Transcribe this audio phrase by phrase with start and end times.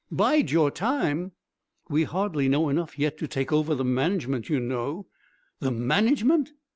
[0.09, 1.33] "Bide your time?"
[1.87, 5.05] "We hardly know enough yet to take over the management, you know."
[5.59, 6.53] "The management?"